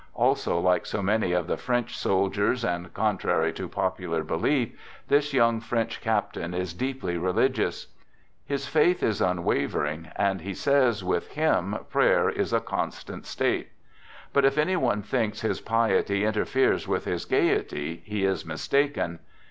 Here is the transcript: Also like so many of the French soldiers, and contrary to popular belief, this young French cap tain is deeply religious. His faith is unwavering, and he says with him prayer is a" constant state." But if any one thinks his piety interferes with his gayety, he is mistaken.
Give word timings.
Also 0.15 0.59
like 0.59 0.87
so 0.87 1.03
many 1.03 1.31
of 1.31 1.45
the 1.45 1.57
French 1.57 1.95
soldiers, 1.95 2.65
and 2.65 2.91
contrary 2.91 3.53
to 3.53 3.69
popular 3.69 4.23
belief, 4.23 4.71
this 5.09 5.31
young 5.31 5.59
French 5.59 6.01
cap 6.01 6.33
tain 6.33 6.55
is 6.55 6.73
deeply 6.73 7.19
religious. 7.19 7.85
His 8.43 8.65
faith 8.65 9.03
is 9.03 9.21
unwavering, 9.21 10.07
and 10.15 10.41
he 10.41 10.55
says 10.55 11.03
with 11.03 11.27
him 11.33 11.77
prayer 11.91 12.31
is 12.31 12.51
a" 12.51 12.59
constant 12.75 13.27
state." 13.27 13.69
But 14.33 14.43
if 14.43 14.57
any 14.57 14.75
one 14.75 15.03
thinks 15.03 15.41
his 15.41 15.61
piety 15.61 16.25
interferes 16.25 16.87
with 16.87 17.05
his 17.05 17.25
gayety, 17.25 18.01
he 18.03 18.25
is 18.25 18.43
mistaken. 18.43 19.19